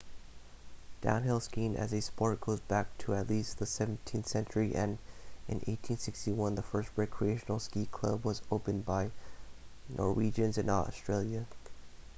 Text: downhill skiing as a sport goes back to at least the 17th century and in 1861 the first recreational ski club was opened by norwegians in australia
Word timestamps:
downhill 1.01 1.39
skiing 1.39 1.75
as 1.77 1.93
a 1.93 2.01
sport 2.01 2.41
goes 2.41 2.59
back 2.61 2.87
to 2.97 3.13
at 3.13 3.29
least 3.29 3.59
the 3.59 3.65
17th 3.65 4.25
century 4.25 4.73
and 4.73 4.97
in 5.47 5.57
1861 5.57 6.55
the 6.55 6.63
first 6.63 6.89
recreational 6.95 7.59
ski 7.59 7.85
club 7.85 8.25
was 8.25 8.41
opened 8.51 8.83
by 8.83 9.11
norwegians 9.95 10.57
in 10.57 10.71
australia 10.71 11.45